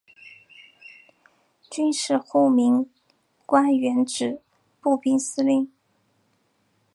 [1.69, 2.89] 军事护民
[3.45, 4.41] 官原指
[4.81, 5.71] 步兵司令。